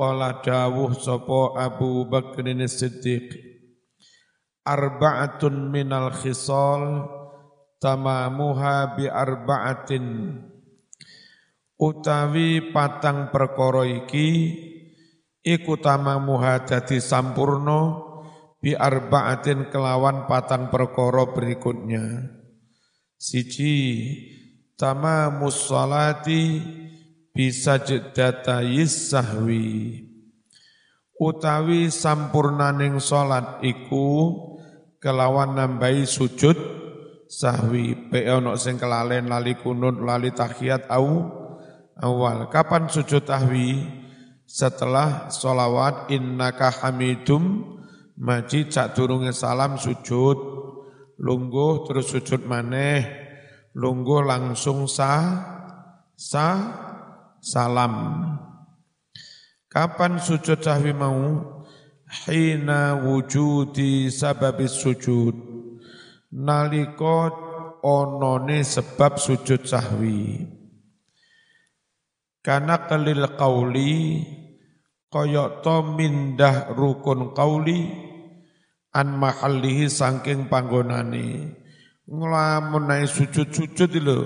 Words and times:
Qala 0.00 0.40
dawuh 0.40 0.96
sapa 0.96 1.60
Abu 1.60 2.08
Bakrin 2.08 2.64
Siddiq 2.64 3.36
Arba'atun 4.64 5.68
minal 5.68 6.16
khisal 6.16 7.04
tamamuha 7.84 8.96
bi 8.96 9.04
arba'atin. 9.12 10.40
Utawi 11.76 12.72
patang 12.72 13.28
perkara 13.28 13.84
iki 13.84 14.28
iku 15.44 15.76
tamamuha 15.76 16.64
dadi 16.64 16.96
sampurno 16.96 17.80
bi 18.56 18.72
arba'atin 18.72 19.68
kelawan 19.68 20.24
patang 20.24 20.72
perkara 20.72 21.28
berikutnya. 21.28 22.24
Siji 23.20 23.76
tamamus 24.80 25.68
salati 25.68 26.56
bisa 27.40 27.80
jeddatayis 27.80 29.08
sahwi. 29.08 30.04
Utawi 31.16 31.88
sampurnaning 31.88 33.00
salat 33.00 33.64
iku 33.64 34.36
kelawan 35.00 35.56
nambahi 35.56 36.04
sujud 36.04 36.52
sahwi. 37.32 38.12
Pe 38.12 38.28
ono 38.28 38.60
sing 38.60 38.76
kelalen 38.76 39.32
lali 39.32 39.56
kunut 39.56 40.04
lali 40.04 40.36
tahiyat 40.36 40.92
au 40.92 41.32
awal. 41.96 42.52
Kapan 42.52 42.92
sujud 42.92 43.24
tahwi 43.24 43.88
setelah 44.44 45.32
solawat 45.32 46.12
innaka 46.12 46.68
hamidum 46.68 47.64
majid. 48.20 48.68
Cak 48.68 48.92
turunge 48.92 49.32
salam 49.32 49.80
sujud. 49.80 50.36
Lungguh 51.16 51.88
terus 51.88 52.12
sujud 52.12 52.44
maneh. 52.44 53.00
Lungguh 53.72 54.28
langsung 54.28 54.84
sah 54.84 55.40
sah 56.20 56.89
salam. 57.40 58.20
Kapan 59.66 60.20
sujud 60.20 60.60
sahwi 60.60 60.92
mau? 60.92 61.40
Hina 62.26 63.00
wujudi 63.00 64.12
sababis 64.12 64.76
sujud. 64.76 65.34
Nalika 66.30 67.32
onone 67.82 68.62
sebab 68.62 69.16
sujud 69.18 69.66
sahwi. 69.66 70.46
Karena 72.40 72.88
kelil 72.88 73.36
kauli 73.36 74.24
koyok 75.12 75.60
to 75.60 75.76
mindah 75.92 76.72
rukun 76.72 77.36
kauli 77.36 77.90
an 78.90 79.16
mahallihi 79.18 79.86
saking 79.86 80.50
panggonane. 80.50 81.56
Nglamun 82.10 82.90
naik 82.90 83.06
sujud-sujud 83.06 83.92
lho. 84.02 84.20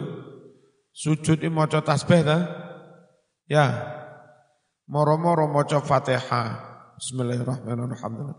Sujud 0.95 1.37
iki 1.37 1.53
maca 1.53 1.85
tasbih 1.85 2.25
ta 2.25 2.64
ya. 3.49 3.67
Moro-moro 4.85 5.49
maca 5.49 5.81
Fatihah. 5.81 6.61
Bismillahirrahmanirrahim. 7.01 8.37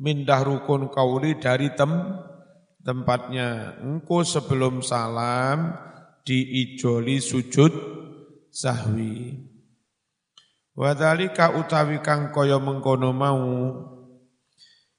Mindah 0.00 0.40
rukun 0.44 0.88
kauli 0.88 1.36
dari 1.36 1.72
tem 1.76 1.92
tempatnya. 2.80 3.80
Engko 3.84 4.24
sebelum 4.24 4.80
salam 4.80 5.76
diijoli 6.24 7.20
sujud 7.20 7.72
sahwi. 8.48 9.36
Wadhalika 10.76 11.56
utawi 11.56 12.04
kang 12.04 12.32
kaya 12.32 12.60
mengkono 12.60 13.12
mau 13.12 13.44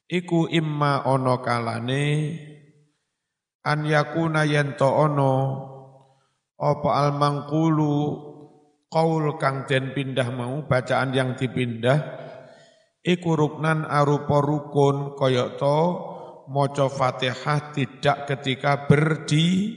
iku 0.10 0.50
imma 0.50 1.06
ono 1.06 1.38
kalane 1.46 2.34
an 3.62 3.86
yakuna 3.86 4.42
yento 4.50 4.90
ono 4.90 5.34
apa 6.58 6.90
al 6.98 7.10
mangkulu 7.14 8.27
qaul 8.88 9.36
kang 9.40 9.68
den 9.68 9.92
pindah 9.92 10.32
mau 10.32 10.64
bacaan 10.64 11.12
yang 11.12 11.36
dipindah 11.36 12.00
iku 13.08 13.40
ruknan 13.40 13.88
arupa 13.88 14.44
rukun 14.44 15.16
kaya 15.16 15.56
to 15.56 15.80
maca 16.48 16.88
Fatihah 16.88 17.76
tidak 17.76 18.28
ketika 18.28 18.88
berdi 18.88 19.76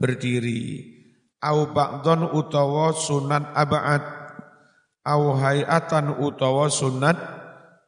berdiri. 0.00 0.96
Au 1.40 1.72
ba'don 1.72 2.32
utawa 2.36 2.92
sunat 2.96 3.52
abad. 3.52 4.00
Au 5.04 5.36
hayatan 5.36 6.20
utawa 6.20 6.68
sunat 6.68 7.16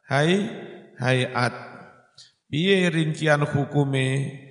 hay 0.09 0.49
hayat. 0.97 1.53
Piye 2.49 2.89
rincian 2.89 3.45
hukume? 3.45 4.41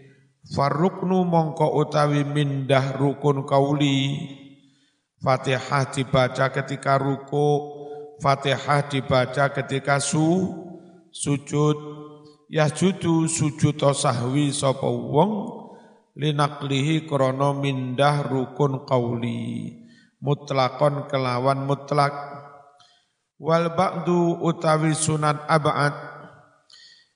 Farruknu 0.43 1.23
mongko 1.23 1.71
utawi 1.79 2.27
mindah 2.27 2.99
rukun 2.99 3.47
kauli 3.47 4.27
Fatihah 5.23 5.87
dibaca 5.95 6.51
ketika 6.51 6.99
ruku 6.99 7.79
Fatihah 8.19 8.91
dibaca 8.91 9.55
ketika 9.55 10.03
su 10.03 10.51
sujud. 11.15 12.03
Yasjudu 12.53 13.33
sujud 13.33 13.81
sahwi 13.81 14.53
sapa 14.53 14.85
wong 14.85 15.49
linaklihi 16.21 17.09
krana 17.09 17.57
mindah 17.57 18.29
rukun 18.29 18.85
kauli 18.85 19.81
mutlakon 20.21 21.09
kelawan 21.09 21.65
mutlak. 21.65 22.13
Wal 23.41 23.73
ba'du 23.73 24.43
utawi 24.43 24.93
sunat 24.93 25.49
abad. 25.49 25.97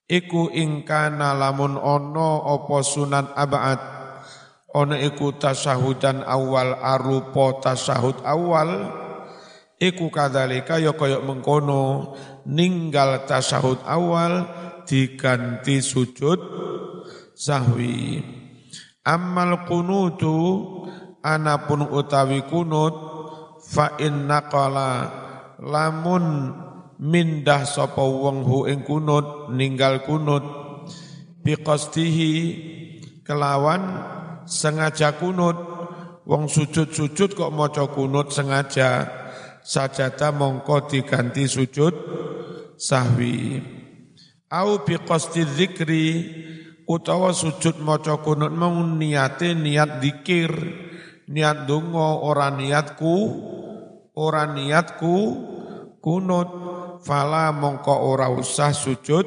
Iku 0.07 0.49
ingkana 0.55 1.35
lamun 1.35 1.75
ono 1.75 2.39
opo 2.55 2.81
sunan 2.81 3.35
abad 3.35 3.96
ono 4.77 4.93
iku 5.01 5.41
tasahudan 5.41 6.21
awal 6.29 6.77
arupo 6.77 7.65
tasahud 7.65 8.21
awal. 8.21 8.93
Iku 9.77 10.09
kadalika 10.09 10.81
ya 10.81 10.97
kaya 10.97 11.21
mengkono 11.21 12.13
ninggal 12.49 13.29
tasahud 13.29 13.81
awal 13.85 14.49
diganti 14.89 15.81
sujud 15.85 16.41
sahwi. 17.37 18.25
Amal 19.05 19.69
kunutu 19.69 20.37
anapun 21.21 21.89
utawi 21.93 22.45
kunut 22.49 22.95
fa 23.61 24.01
inna 24.01 24.41
lamun 25.61 26.25
mindah 26.97 27.69
sapa 27.69 28.01
wong 28.01 28.49
hu 28.49 28.59
ing 28.65 28.81
kunut 28.81 29.53
ninggal 29.53 30.01
kunut 30.09 30.45
biqastihi 31.45 32.33
kelawan 33.23 34.16
sengaja 34.47 35.15
kunut. 35.19 35.59
Wong 36.27 36.51
sujud-sujud 36.51 37.39
kok 37.39 37.55
maca 37.55 37.87
kunut 37.91 38.35
sengaja. 38.35 39.07
Sajada 39.67 40.31
mongko 40.31 40.87
diganti 40.87 41.47
sujud 41.51 41.95
sahwi. 42.79 43.63
Au 44.47 44.83
biqasti 44.87 45.43
dzikri 45.43 46.07
utawa 46.87 47.35
sujud 47.35 47.83
maca 47.83 48.19
kunut 48.23 48.55
mau 48.55 48.75
niate 48.75 49.59
niat 49.59 49.99
dikir 49.99 50.51
niat 51.27 51.67
donga 51.67 52.23
ora 52.23 52.55
niatku 52.55 53.17
ora 54.15 54.47
niatku 54.51 55.17
kunut. 55.99 56.49
Fala 57.07 57.55
mongko 57.55 57.93
ora 57.93 58.27
usah 58.33 58.75
sujud 58.75 59.27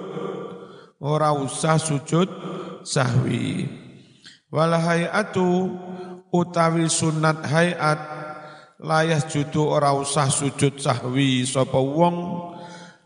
ora 1.00 1.31
usah 1.31 1.79
sujud 1.79 2.28
sahwi 2.84 3.79
wal 4.49 4.73
hayatu 4.73 5.69
utawi 6.33 6.89
sunat 6.89 7.45
hayat 7.45 7.99
layas 8.81 9.29
judu 9.29 9.65
ora 9.69 9.93
usah 9.93 10.29
sujud 10.29 10.77
sahwi 10.81 11.45
sapa 11.45 11.77
wong 11.77 12.49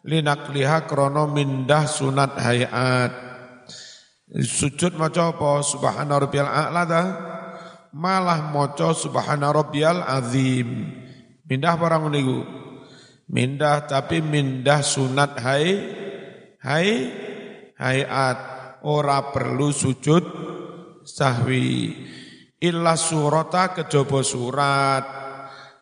linakliha 0.03 0.85
krono 0.87 1.31
mindah 1.31 1.87
sunat 1.87 2.35
hayat. 2.39 3.11
Sujud 4.33 4.97
maca 4.97 5.29
apa? 5.29 5.61
Subhana 5.61 6.17
rabbiyal 6.17 6.49
a'la 6.49 6.83
ta? 6.89 7.03
Malah 7.93 8.49
maca 8.49 8.91
subhana 8.97 9.53
rabbiyal 9.53 10.01
azim. 10.01 10.89
Mindah 11.45 11.77
barang 11.77 12.09
niku 12.09 12.41
mindah 13.29 13.85
tapi 13.85 14.19
mindah 14.19 14.81
sunat 14.81 15.37
hai 15.39 15.67
hai 16.65 16.89
hayat. 17.77 18.37
Ora 18.83 19.31
perlu 19.31 19.71
sujud 19.71 20.23
sahwi. 21.03 21.93
Illa 22.63 22.95
surata 22.95 23.75
kejaba 23.75 24.19
surat. 24.23 25.05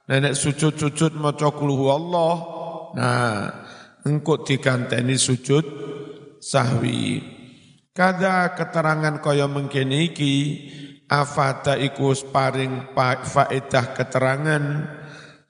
Nenek 0.09 0.33
sujud-sujud 0.33 1.15
maca 1.15 1.53
kulhu 1.53 1.88
Allah. 1.94 2.35
Nah 2.97 3.38
engkau 4.03 4.41
diganteni 4.41 5.15
sujud 5.15 5.65
sahwi. 6.41 7.21
Kada 7.91 8.56
keterangan 8.57 9.19
kaya 9.21 9.45
mengkene 9.51 10.12
iki 10.12 10.35
afata 11.12 11.75
iku 11.77 12.15
paring 12.31 12.95
faedah 12.95 13.85
keterangan. 13.94 14.63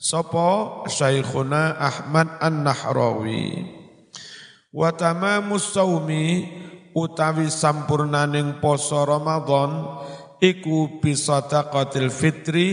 Sopo? 0.01 0.81
Syekhuna 0.89 1.77
Ahmad 1.77 2.41
An-Nahrawi. 2.41 3.77
Wa 4.73 4.89
tamamus 4.97 5.77
saumi 5.77 6.49
utawi 6.97 7.47
sampurnaning 7.47 8.59
poso 8.59 9.03
Ramadan 9.07 9.85
iku 10.41 10.97
bisadaqatil 10.99 12.09
fitri 12.09 12.69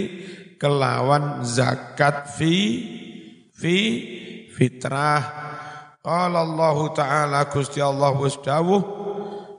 kelawan 0.56 1.44
zakat 1.44 2.32
fi 2.34 2.54
fi 3.52 3.76
fitrah. 4.56 5.22
Qala 6.02 6.40
Allah 6.40 6.76
taala 6.96 7.40
Gusti 7.52 7.84
Allah 7.84 8.16
wis 8.16 8.40
dawuh 8.40 8.82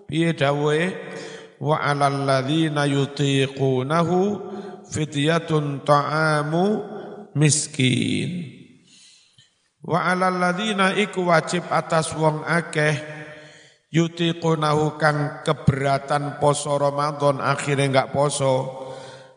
piye 0.10 0.34
dawuhe? 0.34 0.92
Wa 1.60 1.76
'alal 1.84 2.24
ladzina 2.24 2.88
yutiqunahu 2.88 4.20
fidyatun 4.88 5.84
ta'amu 5.84 6.66
miskin. 7.36 8.48
Wa 9.84 10.10
'alal 10.10 10.40
ladzina 10.40 10.96
iku 10.96 11.28
wajib 11.28 11.68
atas 11.68 12.16
wong 12.16 12.48
akeh 12.48 13.19
yutiqunahu 13.90 15.02
kang 15.02 15.42
keberatan 15.42 16.38
poso 16.38 16.78
Ramadan 16.78 17.42
akhirnya 17.42 17.90
enggak 17.90 18.12
poso. 18.14 18.86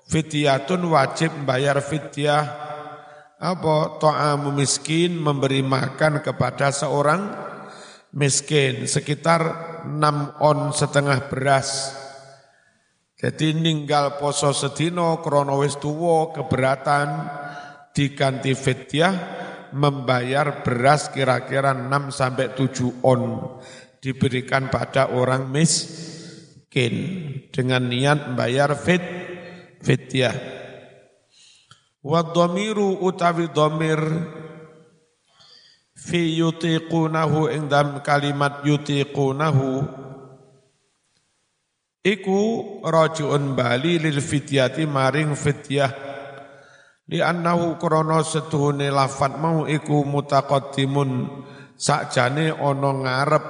Fidyatun 0.09 0.93
wajib 0.93 1.33
bayar 1.49 1.81
fidyah. 1.81 2.45
Apa? 3.43 3.99
Ta'amu 3.99 4.55
miskin 4.55 5.17
memberi 5.19 5.65
makan 5.65 6.21
kepada 6.21 6.69
seorang 6.69 7.33
miskin. 8.13 8.85
Sekitar 8.85 9.41
6 9.89 10.37
on 10.39 10.59
setengah 10.77 11.33
beras. 11.33 11.97
Jadi 13.17 13.55
ninggal 13.55 14.21
poso 14.21 14.53
sedino 14.53 15.25
krono 15.25 15.65
wis 15.65 15.81
keberatan. 15.81 17.09
Diganti 17.93 18.53
fidyah 18.57 19.15
membayar 19.73 20.61
beras 20.61 21.09
kira-kira 21.09 21.73
6 21.73 22.13
sampai 22.13 22.53
7 22.53 23.01
on 23.05 23.23
diberikan 24.03 24.67
pada 24.67 25.15
orang 25.15 25.47
miskin 25.47 26.95
dengan 27.55 27.87
niat 27.87 28.35
membayar 28.35 28.75
fit 28.75 29.01
fidyah. 29.79 30.35
Wa 32.03 32.27
dhamiru 32.27 32.99
utawi 32.99 33.47
dhamir 33.55 34.03
fi 35.95 36.35
yutiqunahu 36.35 37.47
ing 37.47 37.71
dalam 37.71 38.03
kalimat 38.03 38.67
yutiqunahu 38.67 39.87
iku 42.03 42.41
rajuun 42.83 43.55
bali 43.55 44.03
lil 44.03 44.19
fidyati 44.19 44.83
maring 44.83 45.39
fidyah 45.39 45.95
li 47.07 47.23
annahu 47.23 47.79
krana 47.79 48.27
setuhune 48.27 48.91
lafat 48.91 49.39
mau 49.39 49.63
iku 49.71 50.03
mutaqaddimun 50.03 51.31
sakjane 51.79 52.51
ana 52.51 52.91
ngarep 52.99 53.45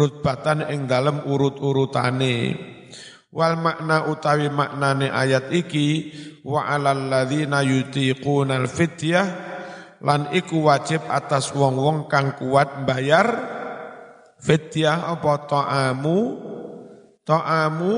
rutbatan 0.00 0.64
ing 0.72 0.88
dalem 0.88 1.28
urut-urutane 1.28 2.56
wal 3.28 3.60
makna 3.60 4.08
utawi 4.08 4.48
maknane 4.48 5.12
ayat 5.12 5.52
iki 5.52 5.88
wa 6.48 6.64
alal 6.64 7.12
ladzina 7.12 7.60
yutiquna 7.60 8.56
al 8.56 8.68
fidyah 8.72 9.26
lan 10.00 10.32
iku 10.32 10.64
wajib 10.64 11.04
atas 11.04 11.52
wong-wong 11.52 12.08
kang 12.08 12.40
kuat 12.40 12.88
bayar 12.88 13.28
fidyah 14.40 15.12
apa 15.12 15.32
ta'amu 15.44 16.18
ta'amu 17.28 17.94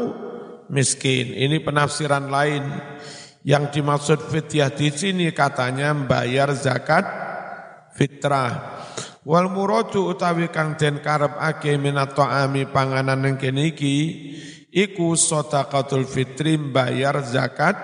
miskin. 0.73 1.37
Ini 1.37 1.61
penafsiran 1.63 2.27
lain. 2.33 2.65
Yang 3.43 3.65
dimaksud 3.79 4.19
fidyah 4.31 4.71
di 4.71 4.89
sini 4.95 5.27
katanya 5.35 5.91
bayar 5.95 6.55
zakat 6.55 7.03
fitrah. 7.99 8.82
Wal 9.23 9.47
muradu 9.55 10.11
utawi 10.11 10.51
kang 10.51 10.75
den 10.75 10.99
karep 10.99 11.39
ake 11.39 11.79
minat 11.79 12.19
ta'ami 12.19 12.67
panganan 12.67 13.23
yang 13.23 13.39
kene 13.39 13.71
iki 13.71 13.95
iku 14.75 15.15
sadaqatul 15.15 16.11
fitri 16.11 16.59
bayar 16.59 17.23
zakat 17.23 17.79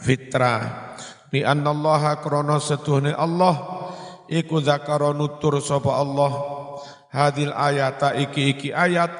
fitrah. 0.00 0.96
Li 1.36 1.44
annallaha 1.44 2.24
krana 2.24 2.56
setuhne 2.56 3.12
Allah 3.12 3.60
iku 4.32 4.64
zakara 4.64 5.12
nutur 5.12 5.60
Allah. 5.92 6.32
Hadil 7.12 7.52
ayata 7.52 8.16
iki 8.16 8.56
iki 8.56 8.68
ayat 8.72 9.12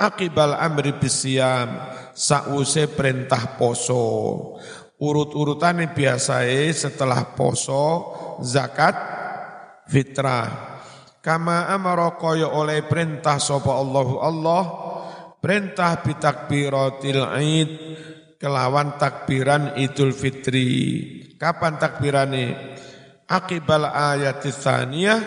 akibal 0.00 0.56
amri 0.56 0.96
bisyam 0.96 1.92
sause 2.16 2.88
perintah 2.88 3.60
poso. 3.60 4.56
Urut-urutane 4.96 5.92
biasae 5.92 6.72
setelah 6.72 7.36
poso 7.36 8.16
zakat 8.40 8.96
fitrah 9.92 10.71
kama 11.22 11.70
amara 11.70 12.18
kaya 12.18 12.50
oleh 12.50 12.82
perintah 12.84 13.38
sapa 13.38 13.70
Allahu 13.70 14.18
Allah 14.18 14.62
perintah 15.38 16.02
bitakbiratil 16.02 17.22
id 17.38 17.70
kelawan 18.42 18.98
takbiran 18.98 19.78
Idul 19.78 20.10
Fitri. 20.10 20.68
Kapan 21.38 21.78
takbirane? 21.78 22.74
Akibal 23.30 23.86
ayat 23.86 24.42
tsaniyah 24.42 25.22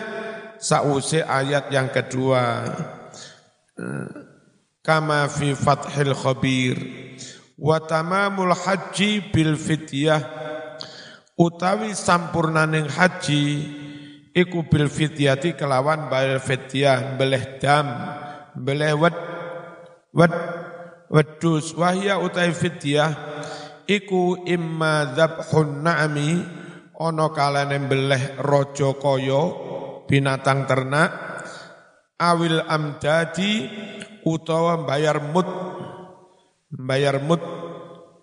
sause 0.60 1.24
ayat 1.24 1.72
yang 1.72 1.88
kedua. 1.88 2.60
Kama 4.84 5.26
fi 5.32 5.56
fathil 5.56 6.12
khabir 6.12 6.76
wa 7.56 7.80
tamamul 7.80 8.52
haji 8.52 9.32
bil 9.32 9.56
fidyah 9.56 10.20
utawi 11.40 11.96
sampurnaning 11.96 12.86
haji 12.86 13.44
iku 14.36 14.68
bil 14.68 14.92
fidyati 14.92 15.56
kelawan 15.56 16.12
bayar 16.12 16.36
fidyah 16.44 17.16
beleh 17.16 17.56
dam 17.56 17.88
beleh 18.52 18.92
wad 18.92 19.16
wad 20.12 20.34
wedus 21.08 21.72
wahya 21.72 22.20
utawi 22.20 22.52
fidyah 22.52 23.16
iku 23.88 24.44
imma 24.44 25.16
dzabhun 25.16 25.80
na'mi 25.80 26.28
ana 27.00 27.26
kalane 27.32 27.80
beleh 27.88 28.36
raja 28.36 28.92
kaya 29.00 29.42
binatang 30.04 30.68
ternak 30.68 31.10
awil 32.20 32.60
amdadi 32.68 33.72
utawa 34.28 34.84
bayar 34.84 35.16
mut 35.32 35.48
bayar 36.68 37.24
mut 37.24 37.40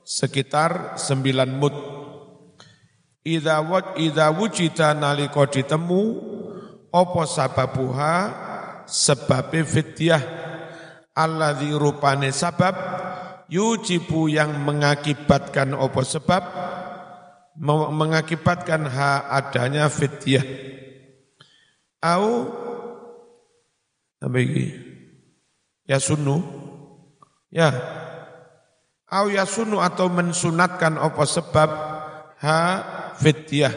sekitar 0.06 0.94
sembilan 1.00 1.50
mut 1.58 1.93
Idza 3.24 3.64
wad 3.64 3.96
idza 3.96 4.28
wujita 4.36 4.92
nalika 4.92 5.48
ditemu 5.48 6.02
apa 6.92 7.24
sababuha 7.24 8.16
sebabe 8.84 9.64
fidyah 9.64 10.20
alladzi 11.16 11.72
rupane 11.72 12.36
sabab 12.36 12.76
yujibu 13.48 14.28
yang 14.28 14.60
mengakibatkan 14.68 15.72
apa 15.72 16.02
sebab 16.04 16.44
mengakibatkan 17.96 18.92
ha 18.92 19.32
adanya 19.32 19.88
fidyah 19.88 20.44
au 22.04 22.52
apa 24.24 24.40
ini? 24.40 24.72
Ya 25.84 26.00
sunu. 26.00 26.40
Ya. 27.52 27.76
Au 29.12 29.28
ya 29.28 29.44
sunu 29.44 29.84
atau 29.84 30.08
mensunatkan 30.08 30.96
apa 30.96 31.24
sebab 31.28 31.70
ha 32.40 32.60
fidyah. 33.20 33.74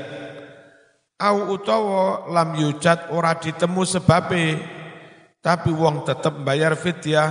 Au 1.16 1.56
utawa 1.56 2.28
lam 2.28 2.60
yujad 2.60 3.08
ora 3.08 3.36
ditemu 3.40 3.82
sebabe 3.88 4.60
tapi 5.40 5.72
wong 5.72 6.04
tetep 6.04 6.44
bayar 6.44 6.76
fidyah 6.76 7.30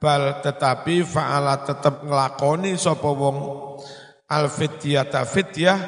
bal 0.00 0.42
tetapi 0.42 1.06
fa'ala 1.06 1.62
tetep 1.62 2.02
nglakoni 2.02 2.74
sapa 2.74 3.06
wong 3.06 3.38
al 4.28 4.50
fidyata 4.50 5.22
fidyah 5.22 5.78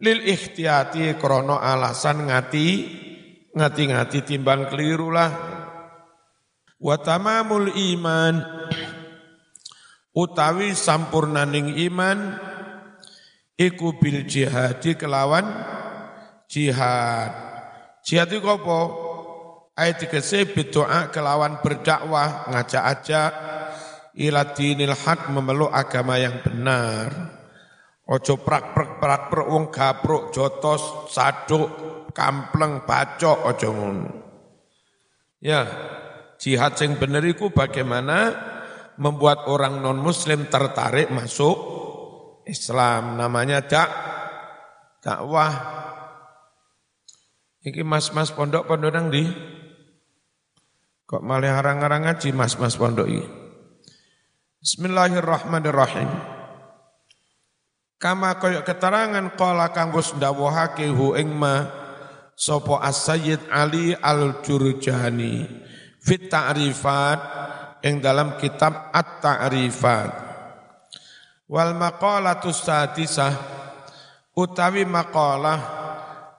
lil 0.00 0.24
ikhtiyati 0.24 1.20
krono 1.20 1.60
alasan 1.60 2.30
ngati 2.30 2.68
ngati-ngati 3.52 4.18
timbang 4.24 4.70
keliru 4.72 5.12
lah 5.12 5.30
wa 6.80 6.96
tamamul 6.96 7.68
iman 7.68 8.40
utawi 10.16 10.72
sampurnaning 10.72 11.76
iman 11.90 12.38
iku 13.60 13.92
bil 14.00 14.24
jihadi 14.24 14.96
kelawan 14.96 15.44
jihad. 16.48 17.28
Jihad 18.00 18.32
iku 18.32 18.56
apa? 18.56 18.80
Ayat 19.76 20.00
dikese 20.00 20.48
berdoa 20.48 21.12
kelawan 21.12 21.60
berdakwah 21.60 22.48
ngajak-ajak 22.48 23.32
ila 24.16 24.52
dinil 24.56 24.96
memeluk 25.32 25.72
agama 25.72 26.16
yang 26.16 26.40
benar. 26.40 27.36
Ojo 28.10 28.42
prak 28.42 28.74
prak 28.74 28.98
prak 28.98 29.22
prak 29.30 29.46
wong 29.46 29.70
gapruk 29.70 30.34
jotos 30.34 31.12
saduk 31.14 31.68
kampleng 32.10 32.82
bacok 32.82 33.38
ojo 33.54 33.68
ngono. 33.70 34.10
Ya 35.38 35.64
jihad 36.36 36.74
sing 36.74 36.98
bener 36.98 37.22
iku 37.22 37.54
bagaimana 37.54 38.34
membuat 39.00 39.46
orang 39.48 39.80
non 39.80 40.02
muslim 40.02 40.50
tertarik 40.50 41.08
masuk 41.14 41.79
Islam 42.50 43.14
namanya 43.14 43.62
dak 43.62 43.88
dakwah. 45.06 45.78
Iki 47.60 47.86
mas-mas 47.86 48.34
pondok 48.34 48.66
pondok 48.66 48.90
nang 48.90 49.12
di 49.12 49.22
kok 51.04 51.22
malah 51.22 51.60
harang-harang 51.60 52.08
ngaji 52.08 52.34
mas-mas 52.34 52.74
pondok 52.74 53.06
iki? 53.06 53.24
Bismillahirrahmanirrahim. 54.60 56.10
Kama 58.00 58.40
kaya 58.40 58.64
keterangan 58.64 59.36
qala 59.36 59.76
kang 59.76 59.92
Gus 59.92 60.16
ndawuhake 60.16 60.88
hu 60.88 61.12
ing 61.20 61.36
ma 61.36 61.68
sopo 62.32 62.80
Ali 62.80 63.92
al-Jurjani 63.92 65.44
fit 66.00 66.32
ta'rifat 66.32 67.20
ing 67.84 68.00
dalam 68.00 68.40
kitab 68.40 68.88
at-ta'rifat 68.88 70.29
wal 71.50 71.74
maqalatus 71.74 72.62
sadisah 72.62 73.34
utawi 74.38 74.86
maqalah 74.86 75.58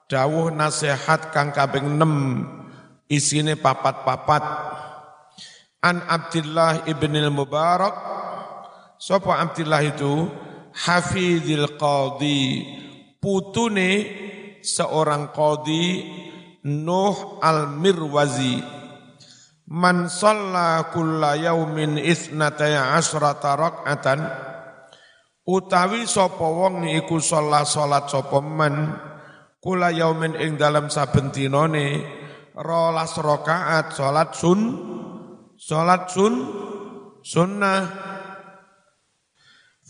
dawuh 0.08 0.48
nasihat 0.56 1.36
kang 1.36 1.52
kaping 1.52 2.00
6 2.00 3.12
isine 3.12 3.60
papat-papat. 3.60 4.44
An 5.84 6.00
Abdullah 6.08 6.88
ibn 6.88 7.12
al-Mubarak 7.12 7.96
sapa 8.96 9.44
Abdullah 9.44 9.84
itu? 9.84 10.32
Hafizil 10.72 11.76
qadi 11.76 12.64
putune 13.20 13.92
seorang 14.64 15.36
qadi 15.36 16.08
Nuh 16.64 17.42
al-Mirwazi. 17.44 18.64
Man 19.68 20.08
shalla 20.08 20.88
kulla 20.94 21.36
yaumin 21.36 22.00
isnataya 22.00 22.96
asrata 22.96 23.58
rak'atan 23.58 24.51
utawi 25.52 26.08
sapa 26.08 26.48
wong 26.48 26.88
iku 26.88 27.20
sholat 27.20 27.68
salat 27.68 28.08
sapa 28.08 28.40
man 28.40 28.96
kula 29.60 29.92
yaumin 29.92 30.40
ing 30.40 30.56
dalam 30.56 30.88
saben 30.88 31.28
dinane 31.36 32.08
rolas 32.56 33.20
rakaat 33.20 33.92
salat 33.92 34.32
sun 34.32 34.60
salat 35.60 36.08
sun 36.08 36.34
sunnah 37.20 38.08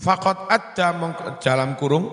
Fakot 0.01 0.49
ada 0.49 0.97
mongko 0.97 1.37
dalam 1.37 1.77
kurung 1.77 2.09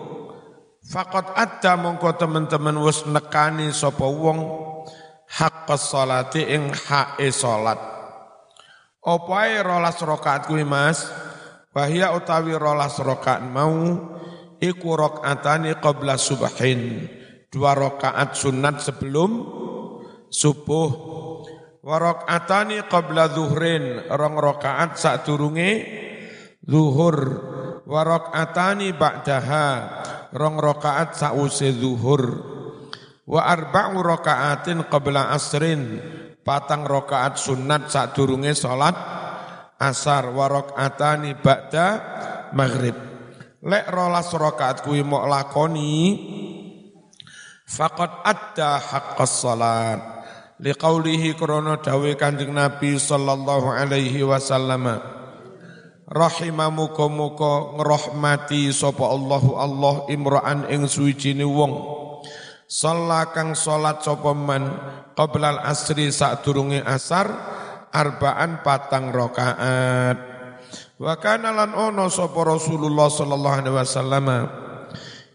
Fakot 0.85 1.33
ada 1.33 1.73
mongko 1.81 2.21
teman-teman 2.21 2.77
wis 2.85 3.09
nekani 3.09 3.73
sapa 3.73 4.05
wong 4.05 4.41
hak 5.29 5.69
salati 5.77 6.49
ing 6.49 6.73
hae 6.73 7.29
salat. 7.29 7.77
Apa 9.05 9.33
ae 9.45 9.61
rolas 9.61 10.01
rakaat 10.01 10.49
kuwi 10.49 10.65
Mas? 10.65 11.05
Wahia 11.73 12.17
utawi 12.17 12.57
rolas 12.57 12.97
rakaat 13.01 13.45
mau 13.45 13.97
iku 14.59 14.89
rakaatani 14.97 15.77
qabla 15.79 16.17
subhin. 16.17 17.07
Dua 17.49 17.73
rakaat 17.73 18.37
sunat 18.37 18.85
sebelum 18.85 19.31
subuh. 20.29 20.91
Wa 21.81 21.97
rakaatani 21.97 22.85
qabla 22.89 23.33
zuhrin, 23.33 24.05
rong 24.13 24.37
rakaat 24.37 25.01
sadurunge 25.01 25.71
zuhur 26.69 27.17
wa 27.89 28.05
atani 28.29 28.93
ba'daha 28.93 29.69
rong 30.37 30.61
rakaat 30.61 31.17
sause 31.17 31.73
zuhur 31.73 32.23
wa 33.25 33.41
arba'u 33.49 34.05
rakaatin 34.05 34.85
qabla 34.93 35.33
asrin 35.33 35.97
patang 36.45 36.85
rakaat 36.85 37.41
sunat 37.41 37.89
sadurunge 37.89 38.53
salat 38.53 38.93
asar 39.79 40.35
wa 40.35 40.51
atani 40.75 41.39
ba'da 41.39 41.87
maghrib. 42.53 42.95
Lek 43.59 43.91
rolas 43.91 44.31
rakaat 44.35 44.87
kuwi 44.87 45.03
mok 45.03 45.25
lakoni 45.27 45.95
faqad 47.67 48.23
adda 48.23 48.79
haqqas 48.79 49.35
salat. 49.43 50.01
Liqaulihi 50.59 51.39
krana 51.39 51.79
dawe 51.79 52.11
Kanjeng 52.19 52.51
Nabi 52.51 52.99
sallallahu 52.99 53.71
alaihi 53.71 54.27
wasallam 54.27 54.99
rahimamu 56.11 56.91
muka 57.15 57.79
ngrahmati 57.79 58.75
sapa 58.75 59.07
Allahu 59.07 59.55
Allah 59.55 59.95
imra'an 60.11 60.67
ing 60.67 60.91
suwijine 60.91 61.47
wong. 61.47 61.99
Salat 62.69 63.33
kang 63.33 63.55
salat 63.55 64.03
sapa 64.03 64.35
man 64.35 64.67
asri 65.63 66.11
sadurunge 66.11 66.83
asar 66.85 67.31
arbaan 67.93 68.61
patang 68.65 69.11
rakaat. 69.11 70.17
Wa 70.99 71.15
kana 71.23 71.55
lan 71.55 71.73
ono 71.79 72.11
sapa 72.11 72.43
Rasulullah 72.43 73.07
sallallahu 73.07 73.57
alaihi 73.63 73.77
wasallam 73.79 74.27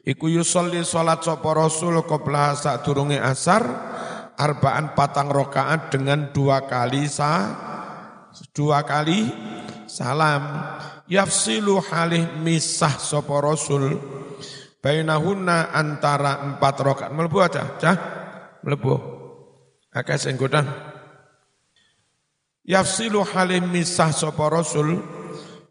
iku 0.03 0.27
yusolli 0.27 0.83
salat 0.83 1.23
sapa 1.23 1.55
Rasul 1.55 2.03
qabla 2.03 2.53
sadurunge 2.59 3.15
asar 3.15 3.63
arbaan 4.35 4.91
patang 4.91 5.31
rakaat 5.31 5.93
dengan 5.93 6.35
dua 6.35 6.67
kali 6.67 7.07
sa 7.07 7.53
dua 8.51 8.83
kali 8.83 9.29
salam. 9.87 10.43
Yafsilu 11.03 11.83
halih 11.83 12.39
misah 12.39 12.95
sapa 12.95 13.43
rasul 13.43 13.99
bainahunna 14.79 15.75
antara 15.75 16.43
empat 16.43 16.75
rakaat. 16.79 17.11
Mlebu 17.11 17.37
aja 17.43 17.75
cah 17.79 17.97
mlebu. 18.63 18.93
Akeh 19.93 20.17
sing 20.17 20.39
godang 20.39 20.92
yafsilu 22.63 23.23
halih 23.23 23.63
misah 23.63 24.11
sapa 24.11 24.47
rasul 24.49 24.99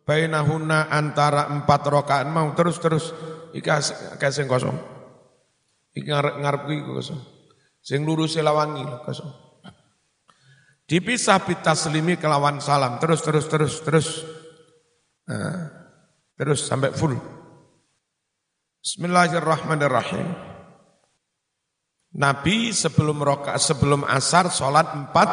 bainahunna 0.04 0.92
antara 0.92 1.49
empat 1.49 1.82
rakaat 1.88 2.26
mau 2.28 2.52
terus 2.52 2.76
terus 2.80 3.16
iki 3.56 3.68
akeh 3.68 4.30
sing 4.32 4.49
kosong 4.49 4.76
iki 5.96 6.08
ngarep 6.08 6.34
ngarep 6.40 6.62
kosong 6.88 7.20
sing 7.80 8.04
lurus 8.04 8.37
lawangi 8.38 8.84
kosong 9.04 9.52
Dipisah 10.92 11.40
selimi 11.72 12.20
kelawan 12.20 12.61
salam. 12.61 13.00
Terus, 13.00 13.25
terus, 13.25 13.49
terus, 13.49 13.75
terus. 13.80 14.08
Nah, 15.25 15.72
terus 16.37 16.68
sampai 16.68 16.92
full. 16.92 17.16
Bismillahirrahmanirrahim. 18.84 20.28
Nabi 22.12 22.76
sebelum 22.76 23.25
roka, 23.25 23.56
sebelum 23.56 24.04
asar 24.04 24.52
sholat 24.52 24.92
empat 24.92 25.30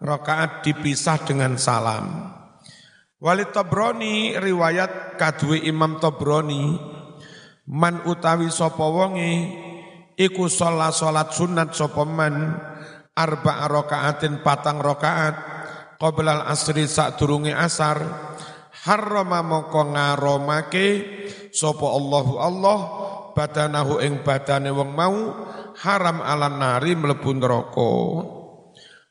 rakaat 0.00 0.64
dipisah 0.64 1.20
dengan 1.28 1.60
salam. 1.60 2.32
Walid 3.20 3.52
Tobroni 3.52 4.32
riwayat 4.40 5.20
kadwe 5.20 5.60
Imam 5.68 6.00
Tobroni 6.00 6.72
man 7.68 8.00
utawi 8.08 8.48
sapa 8.48 8.80
wonge 8.80 9.32
iku 10.16 10.48
sholat 10.48 10.96
sholat 10.96 11.28
sunat 11.36 11.76
sapa 11.76 12.08
man 12.08 12.56
arba 13.12 13.68
rakaatin 13.68 14.40
patang 14.40 14.80
rakaat 14.80 15.36
qoblal 16.00 16.48
asri 16.48 16.88
sak 16.88 17.20
durunge 17.20 17.52
asar 17.52 18.00
harrama 18.88 19.44
mongko 19.44 19.92
ngaromake 19.92 20.88
sapa 21.52 21.86
Allahu 21.92 22.34
Allah 22.40 22.78
badanahu 23.36 24.00
ing 24.00 24.24
badane 24.24 24.72
wong 24.72 24.96
mau 24.96 25.16
haram 25.76 26.24
ala 26.24 26.48
nari 26.48 26.96
mlebu 26.96 27.30
neraka 27.36 27.92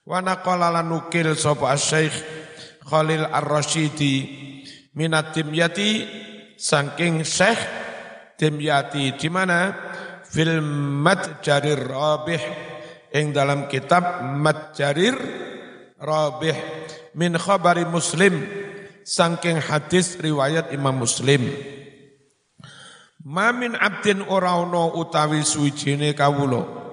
wa 0.10 0.26
naqala 0.26 0.82
nukil 0.82 1.38
sapa 1.38 1.78
Syekh 1.78 2.18
Khalil 2.82 3.30
Ar-Rasyidi 3.30 4.16
minat 4.98 5.38
timyati 5.38 6.10
saking 6.58 7.22
Syekh 7.22 7.62
Timyati 8.34 9.14
di 9.14 9.30
mana 9.30 9.70
fil 10.26 10.64
jarir 11.46 11.78
rabih 11.78 12.42
ing 13.14 13.36
dalam 13.36 13.70
kitab 13.70 14.26
Matjarir 14.26 15.46
Rabih 16.00 16.56
min 17.20 17.36
khabari 17.36 17.84
Muslim 17.84 18.40
saking 19.04 19.60
hadis 19.60 20.16
riwayat 20.16 20.72
Imam 20.72 20.96
Muslim. 21.04 21.52
Mamin 23.20 23.76
abdin 23.76 24.24
ora 24.24 24.56
utawi 24.96 25.44
suwijine 25.44 26.16
kawula 26.16 26.89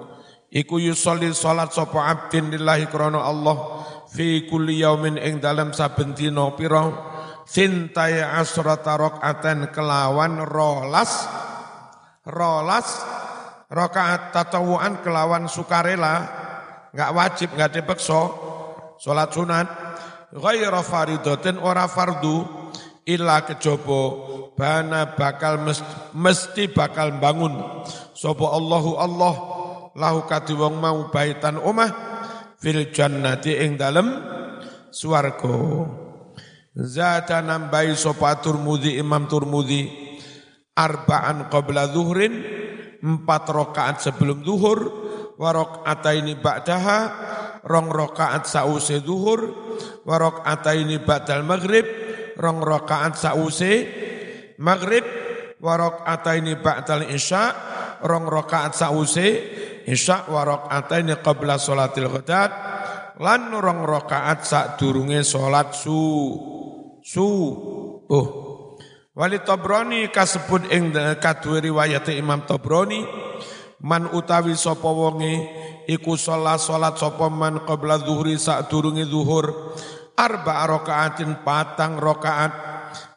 iku 0.53 0.83
yusolli 0.83 1.31
salat 1.33 1.73
sapa 1.73 2.07
abdin 2.07 2.51
lillahi 2.53 2.87
krana 2.91 3.23
Allah. 3.23 3.57
Fi 4.07 4.47
kulli 4.47 4.81
yaumin 4.81 5.19
ing 5.19 5.43
dalam 5.43 5.75
saben 5.75 6.15
dina 6.15 6.55
pira? 6.55 7.15
Sintai 7.47 8.23
asrata 8.23 8.99
rakaatan 8.99 9.71
kelawan 9.71 10.43
rolas 10.43 11.31
rolas 12.27 12.87
rakaat 13.71 14.31
tatawuan 14.35 15.03
kelawan 15.03 15.51
sukarela, 15.51 16.27
nggak 16.95 17.11
wajib, 17.15 17.49
nggak 17.55 17.73
dipeksa, 17.79 18.31
sholat 19.03 19.31
sunat, 19.35 19.67
ghaira 20.35 20.83
faridatin 20.83 21.59
ora 21.59 21.91
fardu, 21.91 22.47
illa 23.07 23.43
kejobo, 23.43 24.03
bana 24.55 25.15
bakal 25.19 25.63
mesti 26.15 26.71
bakal 26.71 27.15
bangun, 27.19 27.85
sopo 28.15 28.47
Allahu 28.51 28.99
Allah, 28.99 29.35
lahu 29.97 30.29
kati 30.29 30.53
wong 30.53 30.77
mau 30.77 31.09
baitan 31.09 31.57
umah, 31.57 31.91
fil 32.61 32.93
jannati 32.93 33.57
ing 33.65 33.81
dalem 33.81 34.07
suargo. 34.93 35.89
Zata 36.77 37.41
nambahi 37.41 37.97
sopa 37.97 38.37
turmudi 38.37 39.01
imam 39.01 39.25
turmudi, 39.25 39.89
arba'an 40.77 41.49
qabla 41.49 41.89
zuhrin, 41.89 42.45
empat 43.01 43.49
rokaat 43.49 44.05
sebelum 44.05 44.45
duhur, 44.45 44.81
warok 45.41 45.89
ini 46.13 46.37
ba'daha, 46.37 47.01
rong 47.65 47.89
rokaat 47.89 48.45
sause 48.45 49.01
duhur, 49.01 49.41
warok 50.05 50.45
ini 50.77 51.01
ba'dal 51.01 51.49
maghrib, 51.49 51.89
rong 52.37 52.61
rokaat 52.61 53.17
sause 53.17 53.73
maghrib, 54.61 55.05
warok 55.65 56.05
ini 56.37 56.61
ba'dal 56.61 57.09
isya, 57.09 57.45
rong 58.05 58.29
rokaat 58.29 58.77
sause 58.77 59.29
isya 59.87 60.27
wa 60.27 60.43
rakaataini 60.43 61.23
qabla 61.23 61.57
salatil 61.63 62.11
ghadat 62.11 62.51
lan 63.23 63.55
rong 63.55 63.87
rakaat 63.87 64.43
sadurunge 64.43 65.23
salat 65.23 65.73
su 65.73 65.99
su 67.01 67.27
oh 68.11 68.29
Wali 69.17 69.41
Tobroni 69.41 70.13
kasebut 70.13 70.69
ing 70.69 70.93
kadue 71.25 71.65
riwayat 71.65 72.05
Imam 72.13 72.45
Tobroni 72.45 73.01
man 73.81 74.13
utawi 74.13 74.53
sapa 74.53 74.93
wonge 74.93 75.41
iku 75.89 76.21
sholat 76.21 76.61
sholat 76.61 77.01
sapa 77.01 77.33
man 77.33 77.65
qabla 77.65 77.97
zuhri 78.05 78.37
sadurunge 78.37 79.09
zuhur 79.09 79.73
arba 80.21 80.69
rakaatin 80.69 81.41
patang 81.41 81.97
rakaat 81.97 82.53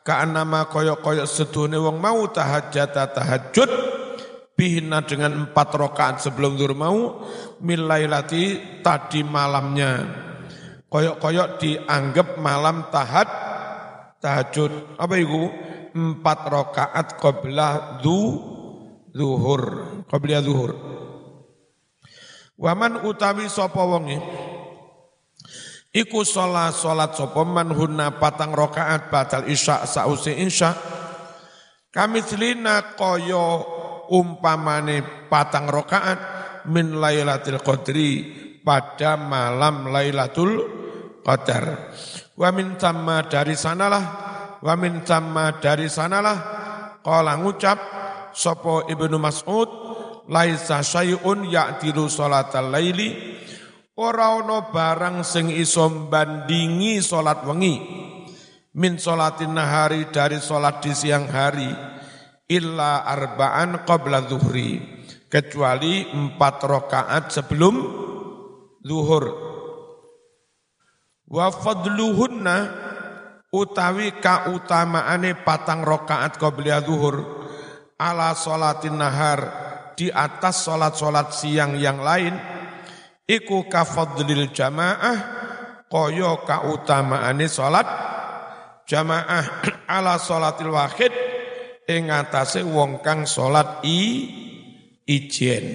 ka'annama 0.07 0.71
kaya-kaya 0.71 1.27
sedune 1.27 1.75
wong 1.75 1.99
mau 1.99 2.31
tahajjud. 2.31 2.91
tahajud 2.95 3.71
bihina 4.59 4.99
dengan 5.07 5.47
empat 5.47 5.71
rakaat 5.71 6.19
sebelum 6.19 6.59
zuhur 6.59 6.75
mau 6.75 7.23
milailati 7.63 8.59
tadi 8.83 9.23
malamnya. 9.23 10.03
Koyok-koyok 10.91 11.63
dianggap 11.63 12.35
malam 12.43 12.91
tahad 12.91 13.29
tahajud. 14.19 14.99
Apa 14.99 15.15
itu? 15.15 15.47
Empat 15.95 16.39
rakaat 16.51 17.07
qabla 17.23 18.03
du 18.03 18.19
zuhur. 19.15 19.63
Qabla 20.11 20.43
zuhur. 20.43 20.75
Waman 22.59 23.07
utawi 23.07 23.47
sapa 23.47 23.79
wonge? 23.79 24.19
Iku 25.95 26.27
sholat 26.27 26.75
sholat 26.75 27.15
sapa? 27.15 27.47
Man 27.47 27.71
hunna 27.71 28.19
patang 28.19 28.51
rakaat 28.51 29.07
batal 29.07 29.47
isya 29.47 29.87
sause 29.87 30.35
isya. 30.35 30.75
Kami 31.89 32.19
selina 32.21 32.93
koyo 32.99 33.78
umpamane 34.09 35.29
patang 35.29 35.69
rokaat 35.69 36.19
min 36.67 36.97
Lailatul 36.97 37.61
Qadri 37.61 38.11
pada 38.61 39.15
malam 39.15 39.89
Lailatul 39.89 40.77
Qadar. 41.23 41.93
Wa 42.33 42.49
min 42.49 42.79
tamma 42.79 43.27
dari 43.27 43.53
sanalah 43.53 44.03
wa 44.59 44.73
min 44.75 45.03
tamma 45.03 45.59
dari 45.59 45.87
sanalah 45.87 46.37
qala 47.03 47.35
ngucap 47.39 47.79
sapa 48.35 48.87
Ibnu 48.91 49.19
Mas'ud 49.19 49.69
laisa 50.29 50.83
syai'un 50.83 51.47
ya'tilu 51.47 52.07
salatal 52.07 52.71
laili 52.71 53.39
ora 53.99 54.39
ana 54.39 54.71
barang 54.71 55.25
sing 55.25 55.51
iso 55.51 55.89
bandingi 56.07 57.03
salat 57.03 57.43
wengi 57.43 57.75
min 58.77 58.95
salatin 59.01 59.57
nahari 59.57 60.07
dari 60.13 60.39
salat 60.39 60.79
di 60.79 60.93
siang 60.93 61.27
hari 61.27 61.67
illa 62.49 63.05
arba'an 63.05 63.85
qabla 63.85 64.25
zuhri. 64.25 64.99
Kecuali 65.29 66.09
empat 66.09 66.65
rakaat 66.65 67.29
sebelum 67.29 67.75
zuhur. 68.81 69.25
Wa 71.29 71.53
fadluhunna 71.53 72.57
utawi 73.53 74.17
kautamaane 74.17 75.37
patang 75.45 75.85
rakaat 75.85 76.41
qabla 76.41 76.81
zuhur 76.81 77.45
ala 78.01 78.33
salatin 78.33 78.97
nahar 78.97 79.39
di 79.93 80.09
atas 80.09 80.65
salat-salat 80.65 81.29
siang 81.29 81.77
yang 81.77 82.01
lain 82.01 82.33
iku 83.29 83.69
kafadlil 83.69 84.49
jamaah 84.49 85.17
kaya 85.89 86.31
kautamaane 86.45 87.45
salat 87.45 87.85
jamaah. 88.89 89.45
Ala 89.99 90.17
salatil 90.17 90.73
wahid 90.73 91.28
ing 91.89 92.13
atase 92.13 92.61
wong 92.61 93.01
kang 93.01 93.25
salat 93.25 93.81
i 93.81 94.29
ijen. 95.09 95.65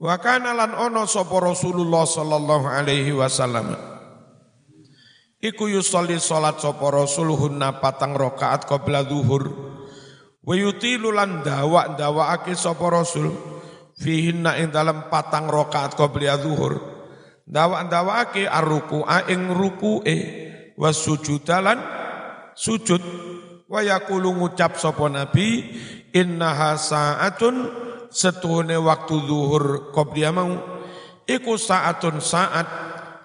Wa 0.00 0.16
kana 0.16 0.56
lan 0.56 0.72
ono 0.72 1.04
sapa 1.04 1.36
Rasulullah 1.36 2.08
sallallahu 2.08 2.64
alaihi 2.64 3.12
wasallam. 3.12 3.76
Iku 5.36 5.68
yusolli 5.68 6.16
salat 6.16 6.64
sapa 6.64 6.88
Rasulunna 6.88 7.76
patang 7.76 8.16
rakaat 8.16 8.64
qabla 8.64 9.04
zuhur. 9.04 9.52
Wa 10.40 10.54
yutilu 10.56 11.12
lan 11.12 11.44
dawa-dawakake 11.44 12.56
sapa 12.56 12.88
Rasul 12.88 13.36
fihinna 14.00 14.56
ing 14.56 14.72
dalam 14.72 15.12
patang 15.12 15.48
rakaat 15.48 15.92
qabla 15.92 16.40
zuhur. 16.40 16.80
Dawa-dawakake 17.46 18.48
arruku'a 18.48 19.28
ing 19.28 19.52
ruku'e 19.52 20.16
was 20.76 20.98
sujudalan 21.04 21.78
sujud 22.52 23.00
wa 23.66 23.80
yaqulu 23.82 24.30
ngucap 24.30 24.78
sapa 24.78 25.10
nabi 25.10 25.74
innaha 26.14 26.78
saatun 26.78 27.66
setuhune 28.10 28.78
waktu 28.78 29.14
zuhur 29.26 29.90
qobliya 29.90 30.30
mau. 30.30 30.54
Iku 31.26 31.58
saatun 31.58 32.22
saat 32.22 32.66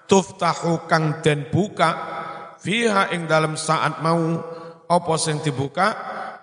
tuftahu 0.09 0.89
kang 0.89 1.21
den 1.21 1.47
buka 1.53 1.89
fiha 2.59 3.13
ing 3.13 3.29
dalam 3.29 3.55
saat 3.55 4.01
mau. 4.01 4.41
Apa 4.91 5.15
sing 5.15 5.39
dibuka? 5.39 5.95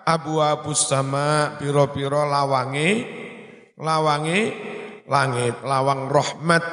Abu 0.09 0.41
abu 0.41 0.73
sama 0.73 1.53
piro-piro 1.61 2.25
lawange 2.25 3.05
lawange 3.77 4.39
langit 5.05 5.61
lawang 5.61 6.09
rahmat. 6.09 6.63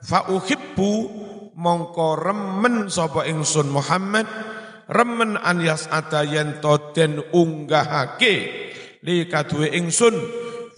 Fa 0.00 0.24
uhibbu 0.32 0.92
mongko 1.52 2.16
remen 2.16 2.88
sapa 2.88 3.28
ingsun 3.28 3.68
Muhammad 3.68 4.24
remen 4.92 5.40
an 5.40 5.64
yas'ata 5.64 6.22
yen 6.28 6.60
to 6.60 6.92
den 6.92 7.18
unggahake. 7.32 8.34
Li 9.02 9.26
kadue 9.26 9.72
ingsun 9.74 10.14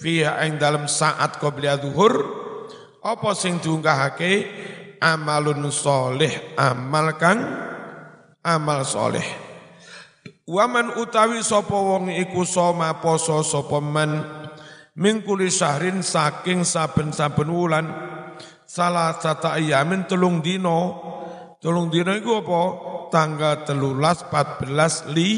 fiha 0.01 0.41
ing 0.49 0.57
dalam 0.57 0.89
saat 0.89 1.37
qabla 1.43 1.77
zuhur 1.83 2.15
apa 3.05 3.31
sing 3.37 3.61
diunggahake? 3.61 4.33
Amalun 5.05 5.69
soleh 5.69 6.57
amal 6.57 7.21
kang 7.21 7.45
amal 8.41 8.81
soleh. 8.89 9.27
Waman 10.49 10.97
utawi 10.97 11.45
sapa 11.45 11.73
wong 11.73 12.09
iku 12.09 12.45
soma 12.49 13.01
poso 13.01 13.45
sapa 13.45 13.81
man 13.85 14.25
mingkuli 14.97 15.49
syahrin 15.53 16.01
saking 16.01 16.63
saben-saben 16.63 17.49
wulan 17.49 17.89
salah 18.65 19.17
sata 19.19 19.59
ayamin 19.59 20.07
telung 20.07 20.41
dino 20.41 21.01
telung 21.59 21.89
dino 21.89 22.15
iku 22.15 22.45
apa 22.45 22.61
tanggal 23.15 23.63
telulas 23.63 24.27
14 24.27 25.15
li 25.15 25.33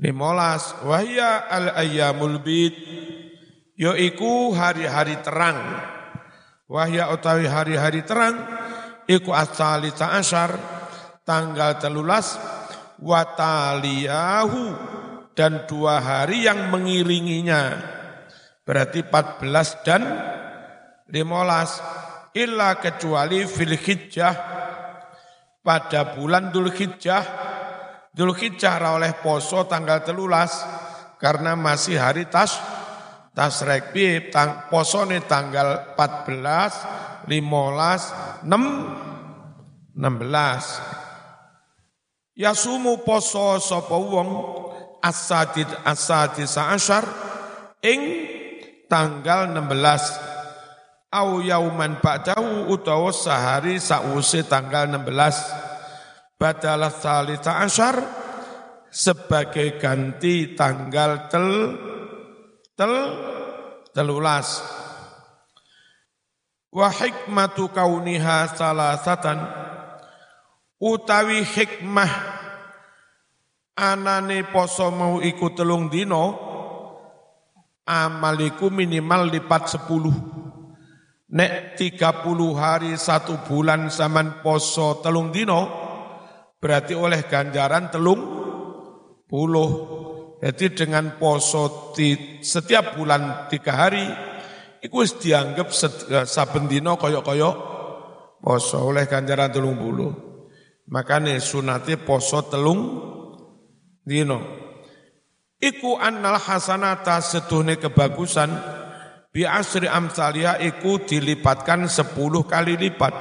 limolas. 0.00 0.80
Wahya 0.80 1.44
al 1.52 1.76
ayyamul 1.76 2.40
bid 2.40 2.72
yaiku 3.76 4.56
hari-hari 4.56 5.20
terang. 5.20 5.60
Wahya 6.64 7.12
utawi 7.12 7.44
hari-hari 7.44 8.08
terang 8.08 8.40
iku 9.04 9.36
asali 9.36 9.92
ta'asyar 9.92 10.56
tanggal 11.28 11.76
telulas 11.76 12.40
wataliyahu 13.04 14.64
dan 15.36 15.68
dua 15.68 16.00
hari 16.00 16.48
yang 16.48 16.72
mengiringinya. 16.72 17.76
Berarti 18.64 19.04
14 19.04 19.86
dan 19.86 20.02
15 21.06 22.34
illa 22.34 22.74
kecuali 22.82 23.46
fil 23.46 23.78
hijjah 23.78 24.55
pada 25.66 26.14
bulan 26.14 26.54
Dhul 26.54 26.70
Hijjah. 26.70 27.26
Dhul 28.14 28.38
Hijjah 28.38 28.78
oleh 28.94 29.18
poso 29.18 29.66
tanggal 29.66 30.06
telulas 30.06 30.62
karena 31.18 31.58
masih 31.58 31.98
hari 31.98 32.30
tas 32.30 32.54
tasrek 33.34 33.90
bi 33.90 34.30
tang 34.30 34.70
tanggal 35.26 35.98
14, 35.98 37.26
15, 37.26 38.46
6 38.46 38.46
16. 38.46 39.26
Yasumu 42.36 43.00
poso 43.02 43.56
sapa 43.58 43.96
wong 43.96 44.28
asadid 45.00 45.72
asadid 45.88 46.44
sa'asyar 46.44 47.00
ing 47.80 48.28
tanggal 48.92 49.48
16 49.50 50.25
au 51.12 51.38
yauman 51.42 52.02
ba'dahu 52.02 52.70
utawa 52.72 53.14
sehari 53.14 53.78
sause 53.78 54.42
tanggal 54.46 54.90
16 54.90 56.38
badalah 56.40 56.92
salita 56.92 57.62
asyar 57.62 57.96
sebagai 58.90 59.76
ganti 59.80 60.56
tanggal 60.56 61.28
tel 61.28 61.48
tel 62.76 62.94
telulas. 63.92 64.60
Wa 66.76 66.92
hikmatu 66.92 67.72
kauniha 67.72 68.52
salasatan 68.52 69.40
utawi 70.76 71.40
hikmah 71.40 72.12
anane 73.80 74.44
poso 74.52 74.92
mau 74.92 75.24
ikut 75.24 75.56
telung 75.56 75.88
dino 75.88 76.36
amaliku 77.88 78.68
minimal 78.68 79.32
lipat 79.32 79.72
sepuluh 79.72 80.12
Nek 81.26 81.74
30 81.74 82.22
hari 82.54 82.94
satu 82.94 83.42
bulan 83.42 83.90
zaman 83.90 84.46
poso 84.46 85.02
telung 85.02 85.34
dino, 85.34 85.66
berarti 86.62 86.94
oleh 86.94 87.26
ganjaran 87.26 87.90
telung 87.90 88.22
puluh. 89.26 89.70
Jadi 90.38 90.86
dengan 90.86 91.18
poso 91.18 91.90
di, 91.98 92.38
setiap 92.46 92.94
bulan 92.94 93.50
tiga 93.50 93.74
hari, 93.74 94.06
wis 94.86 95.18
dianggap 95.18 95.68
eh, 95.74 96.26
saben 96.28 96.70
dina 96.70 96.94
kaya-kaya 96.94 97.50
poso 98.38 98.78
oleh 98.86 99.10
ganjaran 99.10 99.50
telung 99.50 99.74
bulu. 99.74 100.14
Makane 100.86 101.42
sunate 101.42 101.98
poso 101.98 102.46
telung 102.46 102.80
dino. 104.06 104.38
Iku 105.58 105.98
annal 105.98 106.38
hasanata 106.38 107.18
setuhne 107.18 107.82
kebagusan 107.82 108.85
bi 109.36 109.44
asri 109.44 109.84
amsalia 109.84 110.56
iku 110.56 111.04
dilipatkan 111.04 111.92
sepuluh 111.92 112.48
kali 112.48 112.80
lipat. 112.80 113.12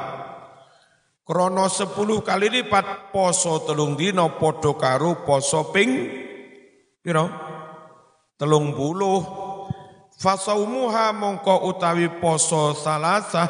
Krono 1.28 1.68
sepuluh 1.68 2.24
kali 2.24 2.48
lipat 2.48 3.12
poso 3.12 3.68
telung 3.68 4.00
dino 4.00 4.40
podo 4.40 4.80
karo 4.80 5.28
poso 5.28 5.76
ping 5.76 5.92
piro 7.04 7.28
telung 8.40 8.72
puluh. 8.72 9.44
Fasaumuha 10.16 11.12
mongko 11.12 11.68
utawi 11.68 12.08
poso 12.24 12.72
salasa 12.72 13.44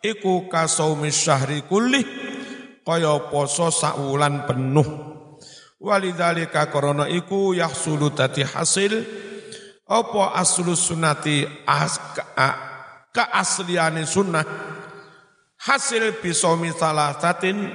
iku 0.00 0.48
kasaumi 0.48 1.12
syahri 1.12 1.68
kulli 1.68 2.00
kaya 2.80 3.28
poso 3.28 3.68
saulan 3.68 4.48
penuh. 4.48 4.88
Walidzalika 5.84 6.72
korona 6.72 7.04
iku 7.12 7.52
yahsulu 7.52 8.08
tati 8.16 8.40
hasil 8.40 9.04
apa 9.94 10.34
aslu 10.34 10.74
sunati 10.74 11.46
as, 11.62 12.02
keasliane 13.14 14.02
sunnah? 14.02 14.42
Hasil 15.54 16.18
bisomi 16.18 16.74
salah 16.74 17.14
satin 17.16 17.70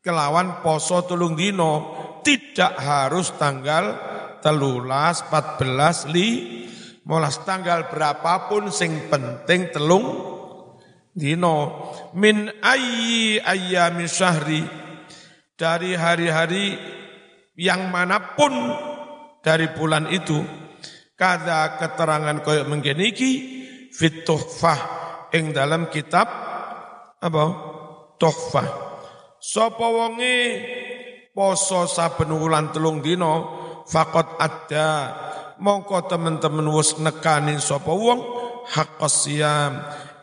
kelawan 0.00 0.64
poso 0.64 1.04
tulung 1.04 1.36
dino. 1.36 2.00
Tidak 2.22 2.78
harus 2.78 3.34
tanggal 3.34 3.98
telulas 4.38 5.26
14 5.26 6.14
li 6.14 6.30
molas 7.02 7.42
tanggal 7.42 7.90
berapapun 7.90 8.70
sing 8.70 9.10
penting 9.10 9.74
telung 9.74 10.06
dino. 11.12 11.90
Min 12.16 12.48
ayyi 12.62 13.42
ayyami 13.42 14.06
syahri. 14.08 14.62
Dari 15.52 15.94
hari-hari 15.94 16.74
yang 17.54 17.92
mana 17.92 18.34
pun 18.34 18.50
dari 19.46 19.70
bulan 19.70 20.10
itu 20.10 20.61
kada 21.16 21.78
keterangan 21.78 22.40
koyok 22.42 22.68
menggeniki 22.68 23.30
fit 23.92 24.24
tuhfah 24.24 24.80
ing 25.32 25.52
dalam 25.52 25.88
kitab 25.92 26.28
apa 27.22 27.44
tuhfah 28.18 28.68
sapa 29.38 29.86
wonge 29.86 30.38
poso 31.32 31.88
saben 31.88 32.32
wulan 32.36 32.72
telung 32.74 33.00
dino 33.00 33.60
fakot 33.88 34.38
ada 34.40 34.88
mongko 35.62 36.08
temen-temen 36.08 36.68
wis 36.72 36.98
nekani 37.00 37.56
sapa 37.62 37.92
wong 37.92 38.20
haqqas 38.68 39.14
siam 39.28 39.72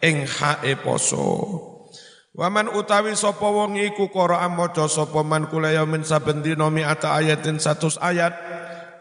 ing 0.03 0.23
hae 0.25 0.73
poso 0.79 1.69
Waman 2.39 2.71
utawi 2.71 3.19
sapa 3.19 3.51
wong 3.51 3.75
iku 3.75 4.07
qira'a 4.07 4.47
maca 4.47 4.87
sapa 4.87 5.27
man 5.27 5.51
kula 5.51 5.75
yaumin 5.75 6.07
saben 6.07 6.39
dina 6.39 6.71
mi'ata 6.71 7.19
ayatin 7.19 7.59
100 7.59 7.99
ayat. 7.99 8.31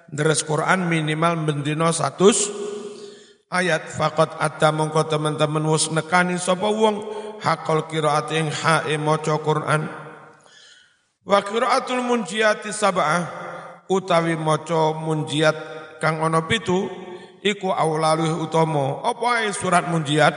Deres 0.09 0.41
Quran 0.41 0.89
minimal 0.89 1.45
bendina 1.45 1.93
100 1.93 3.53
ayat 3.53 3.93
faqat 3.93 4.41
ada 4.41 4.73
mongko 4.73 5.05
teman-teman 5.05 5.65
wis 5.69 5.93
nekani 5.93 6.41
sapa 6.41 6.69
wong 6.69 7.05
hakol 7.45 7.85
qiraat 7.89 8.33
ing 8.33 8.49
hae 8.49 8.97
maca 8.97 9.37
Quran. 9.41 9.85
Wa 11.29 11.45
qiraatul 11.45 12.01
munjiati 12.01 12.73
sab'ah 12.73 13.21
utawi 13.93 14.33
maca 14.37 14.97
munjiat 14.97 15.57
kang 16.01 16.25
ana 16.25 16.41
pitu 16.49 16.89
iku 17.45 17.73
aulaluh 17.73 18.45
utama. 18.45 19.05
Apa 19.05 19.45
surat 19.53 19.89
munjiat? 19.93 20.35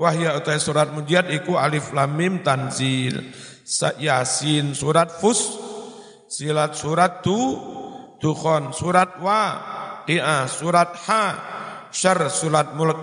Wahya 0.00 0.38
utai 0.38 0.56
surat 0.56 0.88
mujiat 0.94 1.28
iku 1.34 1.58
alif 1.60 1.92
lam 1.92 2.14
mim 2.14 2.40
tanzil. 2.46 3.20
Yasin 3.98 4.72
surat 4.72 5.12
fus. 5.18 5.58
Silat 6.30 6.78
surat 6.78 7.26
tu. 7.26 7.36
Dukhon 8.20 8.76
surat 8.76 9.16
wa. 9.18 9.42
Ia 10.04 10.44
surat 10.44 10.92
ha. 11.08 11.24
Syar 11.90 12.28
surat 12.28 12.76
mulk. 12.76 13.00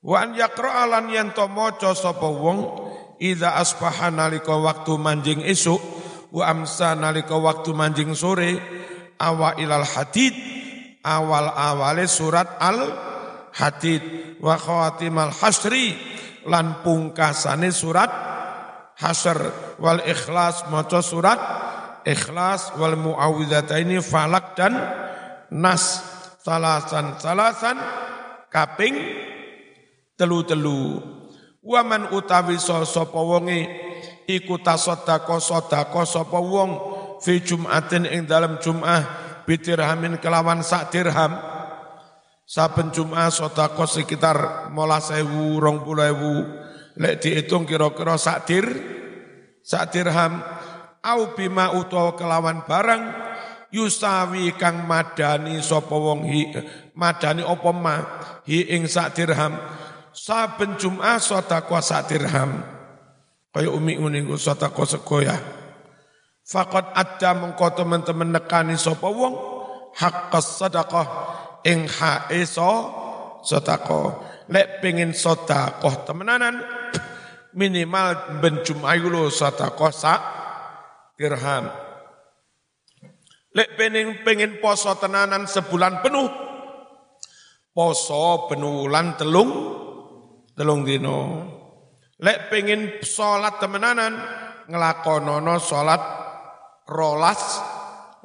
Wa 0.00 0.22
an 0.22 0.38
yakra'alan 0.38 1.10
yanto 1.10 1.50
moco 1.50 1.92
sopo 1.92 2.30
wong. 2.30 2.60
Iza 3.18 3.58
aspaha 3.58 4.14
nalika 4.14 4.54
waktu 4.54 4.94
manjing 4.94 5.42
esuk. 5.42 5.82
Wa 6.30 6.48
amsa 6.54 6.94
nalika 6.94 7.34
waktu 7.34 7.74
manjing 7.74 8.14
sore. 8.14 8.62
Awa 9.18 9.58
ilal 9.58 9.84
hadid. 9.84 10.32
Awal-awale 11.04 12.08
surat 12.08 12.56
al 12.62 12.80
hadid 13.54 14.02
wa 14.42 14.58
khawatimal 14.58 15.30
hasri 15.30 15.94
lan 16.48 16.82
pungkasane 16.82 17.70
surat 17.70 18.10
hasr 18.98 19.38
wal 19.78 20.02
ikhlas 20.02 20.66
maca 20.68 21.00
surat 21.00 21.38
ikhlas 22.04 22.76
wal 22.76 22.96
muawwidzataini 22.96 24.00
falak 24.04 24.54
dan 24.56 24.76
nas 25.50 26.00
salasan 26.44 27.16
salasan 27.18 27.76
kaping 28.52 28.94
telu-telu 30.14 31.00
waman 31.64 32.12
utawi 32.12 32.60
sapa 32.60 33.18
wonge 33.18 33.66
iku 34.30 34.60
tasaddaqa 34.60 35.40
sedekah 35.40 36.06
sapa 36.06 36.38
wong 36.38 36.70
fi 37.24 37.40
jumatin 37.40 38.04
ing 38.04 38.28
dalam 38.28 38.60
jum'ah 38.60 39.02
bidirhamin 39.48 40.20
kelawan 40.20 40.60
sak 40.60 40.92
dirham 40.92 41.54
Saben 42.44 42.92
Jumat 42.92 43.32
sodako 43.32 43.88
sekitar 43.88 44.68
mola 44.68 45.00
sewu, 45.00 45.56
rong 45.56 45.80
puluh 45.80 46.12
ewu. 46.12 46.34
Lek 47.00 47.24
dihitung 47.24 47.64
kira-kira 47.64 48.20
sakdir, 48.20 48.68
sakdir 49.64 50.12
ham. 50.12 50.44
Au 51.04 51.36
bima 51.36 51.68
utawa 51.76 52.16
kelawan 52.16 52.64
barang, 52.64 53.02
yusawi 53.68 54.56
kang 54.56 54.88
madani 54.88 55.60
sapa 55.60 55.92
wong 55.92 56.24
hi, 56.24 56.48
madani 56.96 57.44
apa 57.44 57.70
ma, 57.76 57.96
hi 58.48 58.72
ing 58.72 58.88
sak 58.88 59.12
dirham. 59.12 59.52
Saben 60.16 60.80
Jumat 60.80 61.20
sedekah 61.20 61.82
sak 61.84 62.08
dirham. 62.08 62.62
Kaya 63.52 63.68
umi 63.68 64.00
ngene 64.00 64.24
iku 64.24 64.40
sedekah 64.40 64.86
sekoya. 64.86 65.36
Fakot 66.44 66.96
ada 66.96 67.30
mengko 67.36 67.68
teman-teman 67.76 68.32
nekani 68.32 68.78
sapa 68.80 69.10
wong 69.10 69.34
haqqas 69.92 70.62
sedekah 70.62 71.06
ing 71.66 71.84
hae 71.84 72.48
so 72.48 72.72
sedekah. 73.44 74.22
Lek 74.48 74.80
pengen 74.80 75.12
sedekah 75.12 76.08
temenanan 76.08 76.64
minimal 77.52 78.38
ben 78.38 78.62
jumayu 78.62 79.10
lo 79.10 79.28
sedekah 79.28 79.92
sak 79.92 80.20
dirham. 81.18 81.70
Lek 83.54 83.78
pengen 83.78 84.26
pengen 84.26 84.58
poso 84.58 84.90
tenanan 84.98 85.46
sebulan 85.46 86.02
penuh 86.02 86.26
poso 87.70 88.50
penulan 88.50 89.14
telung 89.14 89.50
telung 90.58 90.82
dino. 90.82 91.18
Lek 92.18 92.50
pengen 92.50 92.98
sholat 93.02 93.62
temenanan 93.62 94.18
ngelakonono 94.66 95.58
sholat 95.62 96.02
rolas 96.90 97.42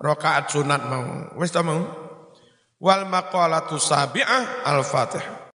rokaat 0.01 0.49
sunat 0.49 0.81
mau. 0.89 1.05
Wis 1.37 1.53
mau? 1.61 2.09
wal 2.79 3.03
maqalatu 3.11 3.75
sabi'ah 3.75 4.63
al-fatihah 4.63 5.38